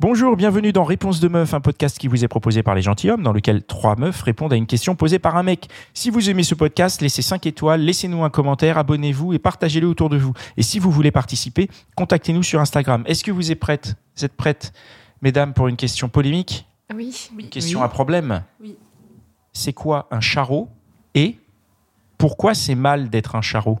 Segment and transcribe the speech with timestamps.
[0.00, 3.24] Bonjour, bienvenue dans Réponse de meuf, un podcast qui vous est proposé par les gentilshommes,
[3.24, 5.68] dans lequel trois meufs répondent à une question posée par un mec.
[5.92, 10.08] Si vous aimez ce podcast, laissez 5 étoiles, laissez-nous un commentaire, abonnez-vous et partagez-le autour
[10.08, 10.32] de vous.
[10.56, 13.02] Et si vous voulez participer, contactez-nous sur Instagram.
[13.06, 14.72] Est-ce que vous êtes prêtes Vous êtes prêtes,
[15.20, 16.68] mesdames, pour une question polémique?
[16.94, 17.28] Oui.
[17.36, 18.44] Une question à problème?
[18.60, 18.76] Oui.
[19.52, 20.68] C'est quoi un charreau
[21.16, 21.38] Et
[22.18, 23.80] pourquoi c'est mal d'être un charreau?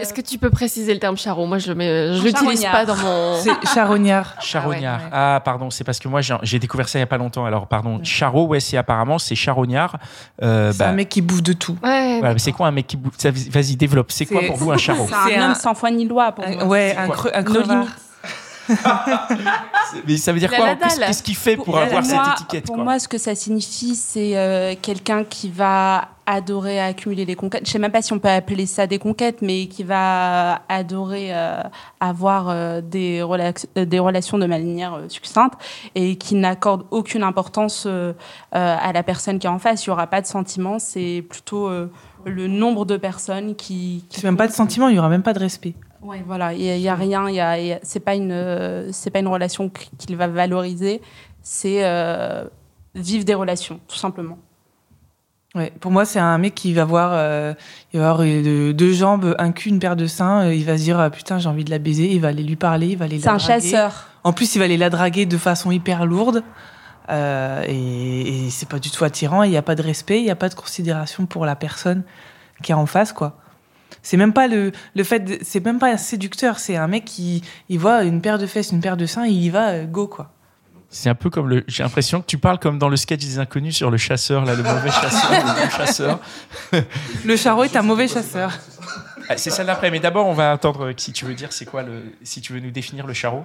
[0.00, 1.46] Est-ce que tu peux préciser le terme charreau?
[1.46, 2.72] Moi, je ne l'utilise charognard.
[2.72, 3.36] pas dans mon.
[3.40, 4.34] C'est charognard.
[4.40, 5.00] Charognard.
[5.00, 5.10] Ah ouais, ouais.
[5.36, 7.44] Ah, pardon, c'est parce que moi j'ai découvert ça il y a pas longtemps.
[7.44, 9.96] Alors pardon, charreau, ouais, c'est apparemment c'est charognard.
[10.42, 11.76] Euh, C'est bah, un mec qui bouffe de tout.
[11.82, 12.18] Ouais.
[12.20, 13.14] voilà, c'est quoi un mec qui bouffe?
[13.18, 14.10] Ça, Vas-y, développe.
[14.10, 15.06] C'est quoi pour vous un charreau?
[15.08, 16.64] C'est un homme un- sans foi ni loi pour moi.
[16.64, 17.86] ouais, un, creux, un crevard.
[20.06, 20.74] Mais ça veut dire La quoi.
[20.76, 23.18] Qu'est-ce qu'est-ce qu'il fait pour, Pour avoir moi- cette étiquette Pour quoi moi, ce que
[23.18, 27.64] ça signifie, c'est euh, quelqu'un qui va adorer accumuler les conquêtes.
[27.64, 31.28] Je sais même pas si on peut appeler ça des conquêtes, mais qui va adorer
[31.32, 31.62] euh,
[32.00, 35.54] avoir euh, des, relax- euh, des relations de manière euh, succincte
[35.94, 38.12] et qui n'accorde aucune importance euh,
[38.54, 39.86] euh, à la personne qui est en face.
[39.86, 41.92] Il n'y aura pas de sentiment, c'est plutôt euh,
[42.24, 44.04] le nombre de personnes qui.
[44.08, 45.74] qui C'est même pas de sentiment, il y aura même pas de respect.
[46.06, 49.18] Ouais, voilà, il y, a- rien, y a, y a- c'est pas une, euh, pas
[49.18, 51.02] une relation qu- qu'il va valoriser,
[51.42, 52.44] c'est euh,
[52.94, 54.38] vivre des relations, tout simplement.
[55.56, 57.54] Ouais, pour moi, c'est un mec qui va voir, euh,
[57.92, 60.50] il va avoir deux jambes, un cul, une paire de seins.
[60.52, 62.12] il va se dire ah, putain, j'ai envie de la baiser.
[62.12, 64.06] Il va aller lui parler, il va aller C'est un chasseur.
[64.22, 66.42] En plus, il va aller la draguer de façon hyper lourde.
[67.08, 69.44] Euh, et, et c'est pas du tout attirant.
[69.44, 72.02] Il n'y a pas de respect, il n'y a pas de considération pour la personne
[72.62, 73.38] qui est en face, quoi.
[74.02, 76.58] C'est même pas le, le fait, c'est même pas un séducteur.
[76.58, 79.30] C'est un mec qui, il voit une paire de fesses, une paire de seins, et
[79.30, 80.30] il y va, euh, go, quoi.
[80.88, 81.64] C'est un peu comme le.
[81.66, 84.54] J'ai l'impression que tu parles comme dans le sketch des inconnus sur le chasseur, là,
[84.54, 86.20] le mauvais chasseur, le bon chasseur.
[87.24, 88.52] Le charreau est un mauvais chasseur.
[89.28, 91.64] Ah, C'est celle d'après, mais d'abord on va attendre que si tu veux dire c'est
[91.64, 92.14] quoi le.
[92.22, 93.44] Si tu veux nous définir le charreau,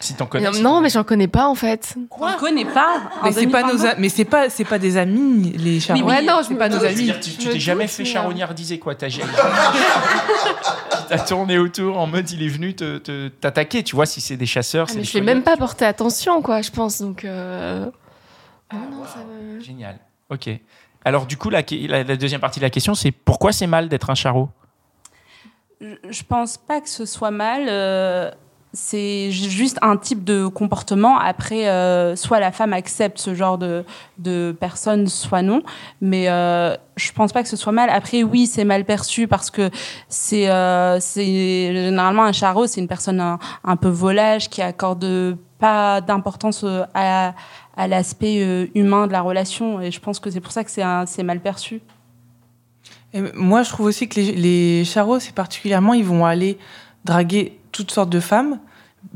[0.00, 0.50] si t'en connais.
[0.50, 1.94] Non, non, mais j'en connais pas en fait.
[2.10, 3.00] On ne connaît pas.
[3.22, 3.78] Mais c'est pas 2022.
[3.78, 6.02] nos, a- mais c'est pas, c'est pas des amis les charros.
[6.02, 7.12] Ouais, non, je pas nos amis.
[7.22, 8.94] Tu t'es jamais fait euh, charognardiser quoi
[11.08, 14.46] T'as tourné autour en mode il est venu te- t'attaquer, tu vois, si c'est des
[14.46, 14.86] chasseurs.
[14.88, 17.00] Ah, c'est mais je même pas porter attention, quoi, je pense.
[17.00, 17.24] Donc.
[17.24, 17.86] euh,
[18.72, 19.98] Non, non, ça me- Génial.
[20.30, 20.48] Ok.
[21.04, 23.88] Alors du coup, la, la- la deuxième partie de la question, c'est pourquoi c'est mal
[23.88, 24.48] d'être un charreau?
[25.80, 27.66] Je- Je pense pas que ce soit mal.
[27.68, 28.30] euh,
[28.74, 31.16] c'est juste un type de comportement.
[31.18, 33.84] Après, euh, soit la femme accepte ce genre de,
[34.18, 35.62] de personne, soit non.
[36.00, 37.88] Mais euh, je pense pas que ce soit mal.
[37.88, 39.70] Après, oui, c'est mal perçu parce que
[40.08, 46.00] c'est euh, généralement un charreau, c'est une personne un, un peu volage qui accorde pas
[46.00, 47.34] d'importance euh, à,
[47.76, 49.80] à l'aspect euh, humain de la relation.
[49.80, 51.80] Et je pense que c'est pour ça que c'est mal perçu.
[53.34, 56.58] Moi, je trouve aussi que les, les charros, c'est particulièrement, ils vont aller
[57.04, 58.58] draguer toutes sortes de femmes,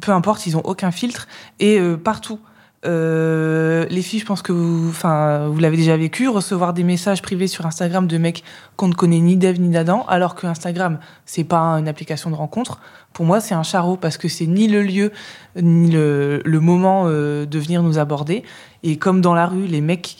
[0.02, 1.26] peu importe, ils ont aucun filtre,
[1.60, 2.40] et euh, partout.
[2.86, 7.22] Euh, les filles, je pense que vous, enfin, vous l'avez déjà vécu, recevoir des messages
[7.22, 8.44] privés sur Instagram de mecs
[8.76, 12.36] qu'on ne connaît ni d'Ève ni d'Adam, alors que Instagram, c'est pas une application de
[12.36, 12.80] rencontre.
[13.12, 15.12] Pour moi, c'est un charreau parce que c'est ni le lieu,
[15.60, 18.44] ni le, moment euh, de venir nous aborder.
[18.84, 20.16] Et comme dans la rue, les mecs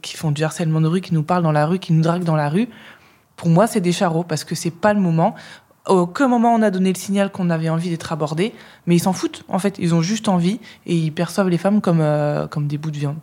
[0.00, 2.24] qui font du harcèlement de rue, qui nous parlent dans la rue, qui nous draguent
[2.24, 2.68] dans la rue,
[3.36, 5.34] pour moi, c'est des charreaux parce que c'est pas le moment.
[5.86, 8.52] À aucun moment on a donné le signal qu'on avait envie d'être abordé,
[8.86, 9.76] mais ils s'en foutent en fait.
[9.78, 12.98] Ils ont juste envie et ils perçoivent les femmes comme, euh, comme des bouts de
[12.98, 13.16] viande.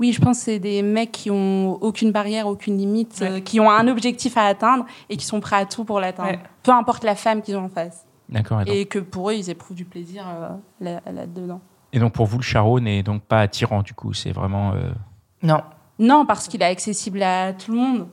[0.00, 3.60] Oui, je pense que c'est des mecs qui ont aucune barrière, aucune limite, euh, qui
[3.60, 6.30] ont un objectif à atteindre et qui sont prêts à tout pour l'atteindre.
[6.30, 6.40] Ouais.
[6.64, 8.04] Peu importe la femme qu'ils ont en face.
[8.28, 8.62] D'accord.
[8.66, 10.48] Et, que pour eux, ils éprouvent du plaisir euh,
[10.80, 11.60] là- là-dedans.
[11.92, 14.12] et donc pour vous, le charreau n'est donc pas attirant du coup.
[14.14, 14.72] C'est vraiment.
[14.72, 14.90] euh,
[15.42, 15.60] Non.
[16.00, 18.08] Non, parce qu'il est accessible à tout le monde.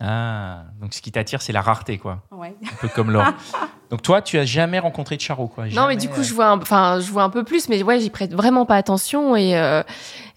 [0.00, 2.22] Ah, donc ce qui t'attire, c'est la rareté, quoi.
[2.30, 2.54] Ouais.
[2.64, 3.26] Un peu comme l'or.
[3.90, 5.66] donc toi, tu as jamais rencontré de charreau, quoi.
[5.68, 7.82] Non, mais du coup, euh, je vois, un, enfin, je vois un peu plus, mais
[7.82, 9.82] ouais, j'y prête vraiment pas attention et euh,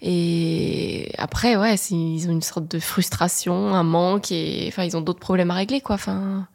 [0.02, 5.00] et après, ouais, ils ont une sorte de frustration, un manque et enfin, ils ont
[5.00, 5.94] d'autres problèmes à régler, quoi.
[5.94, 6.46] Enfin,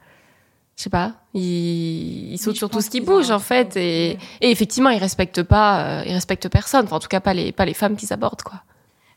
[0.78, 4.92] je sais pas, ils, ils sautent sur tout ce qui bouge en fait et effectivement,
[4.92, 6.86] ils respectent pas, euh, ils respectent personne.
[6.86, 8.62] Enfin, en tout cas, pas les pas les femmes qu'ils abordent, quoi.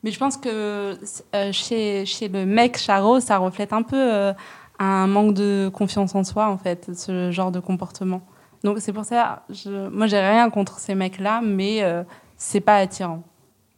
[0.03, 0.99] Mais je pense que
[1.35, 4.33] euh, chez, chez le mec Charo, ça reflète un peu euh,
[4.79, 8.23] un manque de confiance en soi, en fait, ce genre de comportement.
[8.65, 12.05] Donc c'est pour ça, je, moi j'ai rien contre ces mecs-là, mais euh,
[12.37, 13.23] c'est pas attirant.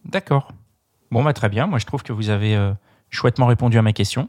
[0.05, 0.53] D'accord.
[1.11, 1.67] Bon, bah, très bien.
[1.67, 2.73] Moi, je trouve que vous avez euh,
[3.11, 4.29] chouettement répondu à ma question.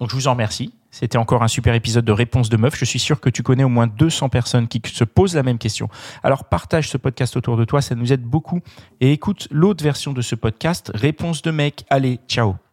[0.00, 0.72] Donc, je vous en remercie.
[0.94, 2.76] C'était encore un super épisode de Réponse de Meuf.
[2.78, 5.58] Je suis sûr que tu connais au moins 200 personnes qui se posent la même
[5.58, 5.88] question.
[6.22, 7.82] Alors, partage ce podcast autour de toi.
[7.82, 8.60] Ça nous aide beaucoup.
[9.00, 11.84] Et écoute l'autre version de ce podcast, Réponse de mec.
[11.90, 12.63] Allez, ciao.